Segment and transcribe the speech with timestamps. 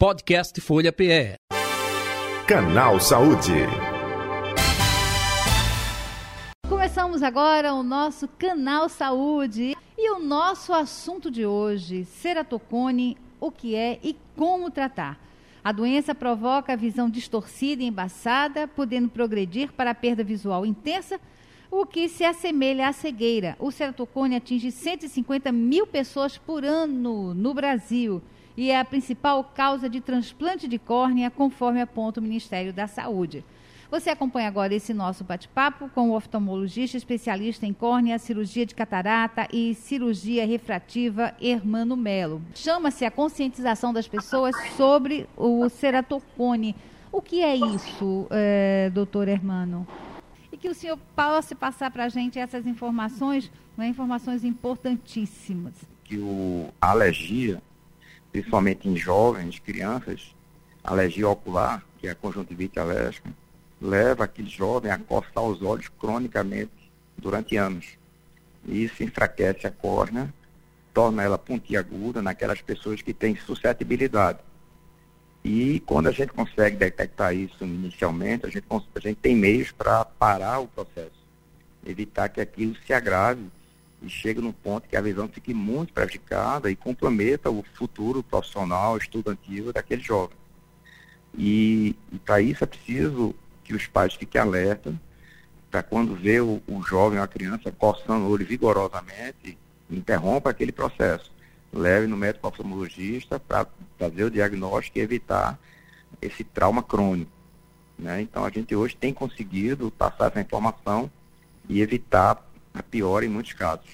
[0.00, 1.34] Podcast Folha PE.
[2.46, 3.50] Canal Saúde.
[6.68, 13.74] Começamos agora o nosso Canal Saúde e o nosso assunto de hoje, ceratocone, o que
[13.74, 15.18] é e como tratar.
[15.64, 21.20] A doença provoca a visão distorcida e embaçada, podendo progredir para a perda visual intensa,
[21.72, 23.56] o que se assemelha à cegueira.
[23.58, 28.22] O ceratocone atinge 150 mil pessoas por ano no Brasil
[28.58, 33.44] e é a principal causa de transplante de córnea, conforme aponta o Ministério da Saúde.
[33.88, 39.46] Você acompanha agora esse nosso bate-papo com o oftalmologista especialista em córnea, cirurgia de catarata
[39.52, 42.42] e cirurgia refrativa, Hermano Melo.
[42.52, 46.74] Chama-se a conscientização das pessoas sobre o ceratocone.
[47.12, 49.86] O que é isso, é, doutor Hermano?
[50.50, 55.74] E que o senhor possa passar para a gente essas informações, né, informações importantíssimas.
[56.02, 57.62] Que o, a alergia
[58.32, 60.34] principalmente em jovens, crianças,
[60.82, 63.30] alergia ocular, que é a conjuntivite alérgica,
[63.80, 66.70] leva aquele jovem a coçar os olhos cronicamente
[67.16, 67.86] durante anos.
[68.66, 70.32] E isso enfraquece a córnea,
[70.92, 74.38] torna ela pontiaguda naquelas pessoas que têm suscetibilidade.
[75.44, 80.04] E quando a gente consegue detectar isso inicialmente, a gente, a gente tem meios para
[80.04, 81.24] parar o processo,
[81.86, 83.46] evitar que aquilo se agrave
[84.02, 88.96] e chega num ponto que a visão fique muito prejudicada e comprometa o futuro profissional,
[88.96, 90.36] estudantil daquele jovem.
[91.36, 94.94] E, e para isso é preciso que os pais fiquem alerta
[95.70, 99.58] para quando vê o, o jovem ou a criança coçando o olho vigorosamente,
[99.90, 101.30] interrompa aquele processo.
[101.72, 103.66] Leve no médico oftalmologista para
[103.98, 105.58] fazer o diagnóstico e evitar
[106.22, 107.30] esse trauma crônico.
[107.98, 108.22] Né?
[108.22, 111.10] Então a gente hoje tem conseguido passar essa informação
[111.68, 112.47] e evitar
[112.78, 113.90] a pior em muitos casos.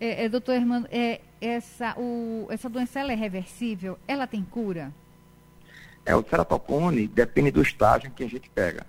[0.00, 3.98] É, é, doutor Hermano, é, essa, o, essa doença ela é reversível?
[4.06, 4.92] Ela tem cura?
[6.06, 8.86] É, o ceratocone depende do estágio que a gente pega.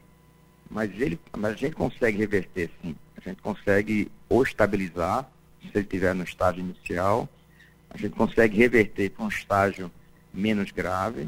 [0.69, 2.95] Mas, ele, mas a gente consegue reverter, sim.
[3.17, 5.29] A gente consegue ou estabilizar,
[5.61, 7.27] se ele estiver no estágio inicial,
[7.89, 9.91] a gente consegue reverter para um estágio
[10.33, 11.27] menos grave.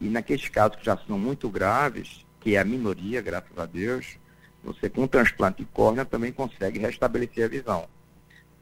[0.00, 4.18] E naqueles casos que já são muito graves, que é a minoria, graças a Deus,
[4.62, 7.88] você com transplante de córnea também consegue restabelecer a visão.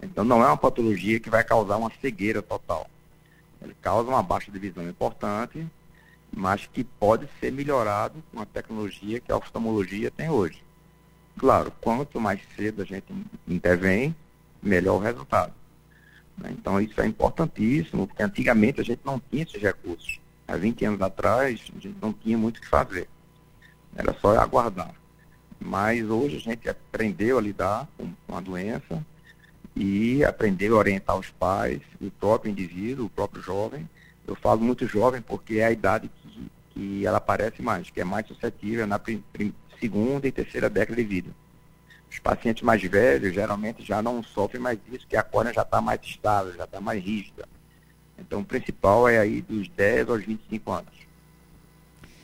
[0.03, 2.89] Então não é uma patologia que vai causar uma cegueira total.
[3.61, 5.67] Ele causa uma baixa de visão importante,
[6.35, 10.63] mas que pode ser melhorado com a tecnologia que a oftalmologia tem hoje.
[11.37, 13.07] Claro, quanto mais cedo a gente
[13.47, 14.15] intervém,
[14.63, 15.53] melhor o resultado.
[16.51, 20.21] Então isso é importantíssimo, porque antigamente a gente não tinha esses recursos.
[20.47, 23.09] Há 20 anos atrás, a gente não tinha muito o que fazer.
[23.97, 24.95] Era só aguardar.
[25.61, 29.05] Mas hoje a gente aprendeu a lidar com a doença
[29.75, 33.89] e aprendeu a orientar os pais, o próprio indivíduo, o próprio jovem.
[34.27, 38.05] Eu falo muito jovem porque é a idade que, que ela aparece mais, que é
[38.05, 39.01] mais suscetível na
[39.81, 41.31] segunda e terceira década de vida.
[42.11, 45.81] Os pacientes mais velhos geralmente já não sofrem mais disso, porque a córnea já está
[45.81, 47.49] mais estável, já está mais rígida.
[48.19, 51.08] Então o principal é aí dos 10 aos 25 anos.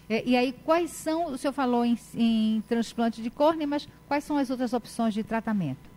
[0.09, 4.25] É, e aí, quais são, o senhor falou em, em, transplante de córnea, mas quais
[4.25, 5.91] são as outras opções de tratamento?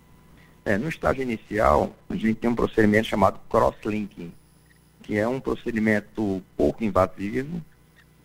[0.63, 4.31] É, no estágio inicial, a gente tem um procedimento chamado crosslinking,
[5.03, 7.62] que é um procedimento pouco invasivo,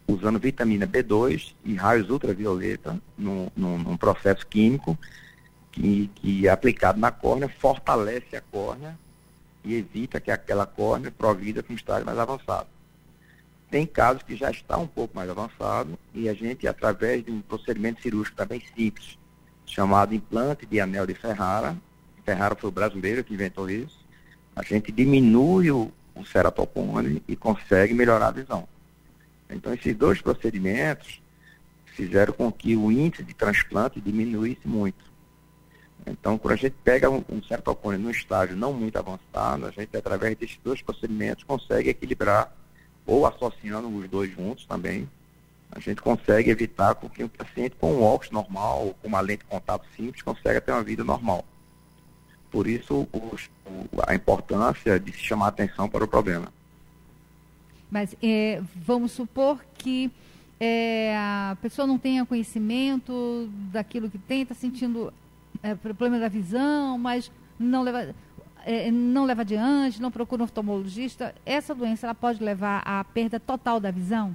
[0.06, 4.98] usando vitamina B2 e raios ultravioleta num, num, num processo químico
[5.70, 8.96] que, que, aplicado na córnea, fortalece a córnea
[9.64, 12.66] e evita que aquela córnea provida para um estágio mais avançado.
[13.72, 17.40] Tem casos que já está um pouco mais avançado e a gente, através de um
[17.40, 19.18] procedimento cirúrgico também simples,
[19.64, 21.74] chamado implante de anel de Ferrara,
[22.22, 23.98] Ferrara foi o brasileiro que inventou isso,
[24.54, 26.22] a gente diminui o, o
[27.26, 28.68] e consegue melhorar a visão.
[29.48, 31.22] Então, esses dois procedimentos
[31.86, 35.02] fizeram com que o índice de transplante diminuísse muito.
[36.06, 39.96] Então, quando a gente pega um, um ceratocone no estágio não muito avançado, a gente,
[39.96, 42.54] através desses dois procedimentos, consegue equilibrar
[43.06, 45.08] ou associando os dois juntos também,
[45.70, 49.40] a gente consegue evitar com que o paciente com um óculos normal, com uma lente
[49.40, 51.44] de contato simples, consiga ter uma vida normal.
[52.50, 53.50] Por isso, os,
[54.06, 56.52] a importância de se chamar atenção para o problema.
[57.90, 60.10] Mas é, vamos supor que
[60.60, 65.12] é, a pessoa não tenha conhecimento daquilo que tem, está sentindo
[65.62, 68.14] é, problema da visão, mas não leva
[68.64, 73.38] é, não leva adiante, não procura um oftalmologista, essa doença ela pode levar à perda
[73.38, 74.34] total da visão?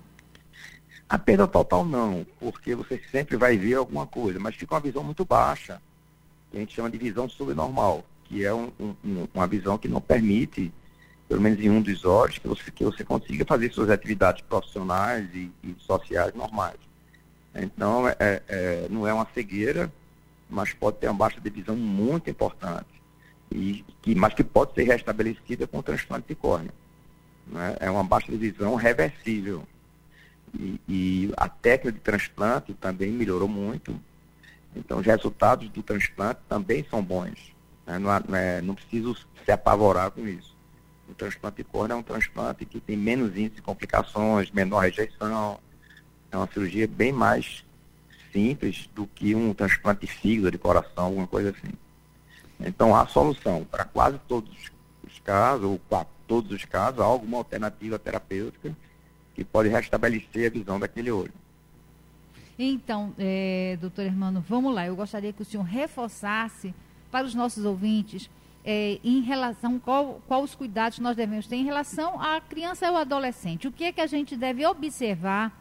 [1.09, 5.03] A perda total não, porque você sempre vai ver alguma coisa, mas fica uma visão
[5.03, 5.81] muito baixa,
[6.51, 10.01] que a gente chama de visão subnormal, que é um, um, uma visão que não
[10.01, 10.71] permite
[11.27, 15.27] pelo menos em um dos olhos, que você, que você consiga fazer suas atividades profissionais
[15.33, 16.77] e, e sociais normais.
[17.53, 19.91] Então, é, é, não é uma cegueira,
[20.49, 22.87] mas pode ter uma baixa de visão muito importante,
[23.51, 26.73] e, que, mas que pode ser restabelecida com transplante de córnea.
[27.47, 27.77] Né?
[27.79, 29.63] É uma baixa visão reversível.
[30.53, 33.99] E, e, a técnica de transplante também melhorou muito.
[34.75, 37.53] Então, os resultados do transplante também são bons.
[37.85, 37.97] Né?
[37.99, 40.55] Não, não, é, não preciso se apavorar com isso.
[41.09, 45.59] O transplante de córnea é um transplante que tem menos índice de complicações, menor rejeição.
[46.29, 47.63] É uma cirurgia bem mais
[48.33, 51.73] simples do que um transplante de fígado, de coração, alguma coisa assim.
[52.59, 54.51] Então, há solução para quase todos
[55.03, 58.75] os casos, ou para todos os casos, há alguma alternativa terapêutica
[59.35, 61.33] que pode restabelecer a visão daquele olho.
[62.57, 64.87] Então, é, doutor Hermano, vamos lá.
[64.87, 66.73] Eu gostaria que o senhor reforçasse
[67.11, 68.29] para os nossos ouvintes
[68.65, 72.97] é, em relação qual, qual os cuidados nós devemos ter em relação à criança ou
[72.97, 73.67] adolescente.
[73.67, 75.57] O que é que a gente deve observar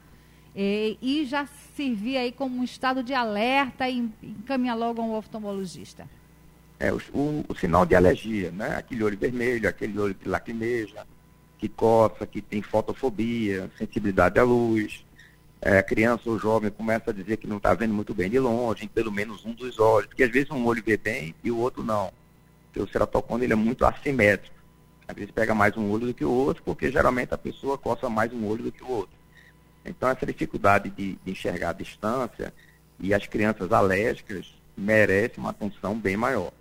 [0.54, 1.46] é, e já
[1.76, 6.08] servir aí como um estado de alerta e encaminhar logo a um oftalmologista?
[6.78, 8.76] É, o, o, o, sinal de alergia, né?
[8.76, 11.06] Aquele olho vermelho, aquele olho que lacrimeja,
[11.58, 15.04] que coça, que tem fotofobia, sensibilidade à luz,
[15.60, 18.38] é, a criança ou jovem começa a dizer que não está vendo muito bem de
[18.38, 21.58] longe, pelo menos um dos olhos, porque às vezes um olho vê bem e o
[21.58, 22.12] outro não.
[22.66, 24.54] Porque o ceratocone ele é muito assimétrico.
[25.08, 28.08] Às vezes pega mais um olho do que o outro, porque geralmente a pessoa coça
[28.08, 29.16] mais um olho do que o outro.
[29.84, 32.52] Então essa dificuldade de, de enxergar a distância
[33.00, 36.52] e as crianças alérgicas merecem uma atenção bem maior.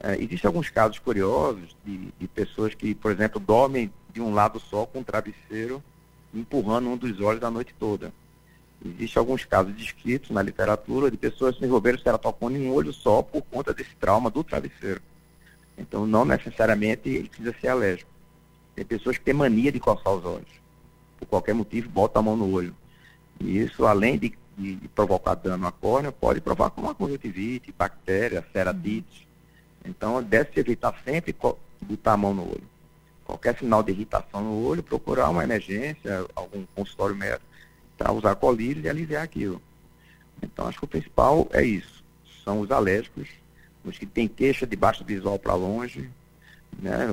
[0.00, 4.60] É, Existem alguns casos curiosos de, de pessoas que, por exemplo, dormem de um lado
[4.60, 5.82] só com o travesseiro
[6.32, 8.12] empurrando um dos olhos a noite toda.
[8.84, 13.22] Existem alguns casos descritos na literatura de pessoas que desenvolveram ceratocone em um olho só
[13.22, 15.00] por conta desse trauma do travesseiro.
[15.76, 18.10] Então, não necessariamente ele precisa ser alérgico.
[18.76, 20.48] Tem pessoas que têm mania de coçar os olhos.
[21.18, 22.74] Por qualquer motivo, bota a mão no olho.
[23.40, 28.44] E isso, além de, de, de provocar dano à córnea, pode provocar uma conjuntivite, bactéria,
[28.52, 29.27] ceratite.
[29.84, 31.34] Então, deve-se evitar sempre
[31.82, 32.78] botar a mão no olho
[33.28, 37.44] qualquer sinal de irritação no olho, procurar uma emergência, algum consultório médico,
[37.98, 39.60] para usar colírio e aliviar aquilo.
[40.42, 42.02] Então, acho que o principal é isso.
[42.42, 43.28] São os alérgicos,
[43.84, 46.08] os que têm queixa de baixo visual para longe,
[46.78, 47.06] né?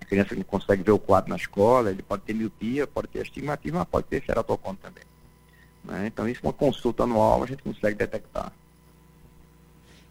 [0.00, 3.08] a criança que não consegue ver o quadro na escola, ele pode ter miopia, pode
[3.08, 5.04] ter astigmatismo, mas pode ter ceratocone também.
[5.84, 6.06] Né?
[6.06, 8.50] Então, isso com uma consulta anual a gente consegue detectar.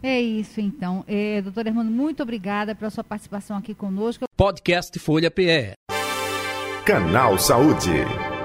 [0.01, 1.03] É isso, então.
[1.07, 4.25] É, doutor Hermano, muito obrigada pela sua participação aqui conosco.
[4.35, 5.73] Podcast Folha PE.
[6.85, 8.36] Canal Saúde.